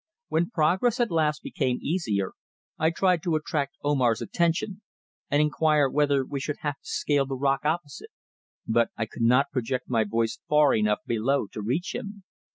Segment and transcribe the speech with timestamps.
[0.29, 2.31] When progress at last became easier,
[2.79, 4.81] I tried to attract Omar's attention,
[5.29, 8.09] and inquire whether we should have to scale the rock opposite,
[8.67, 12.23] but I could not project my voice far enough below to reach him.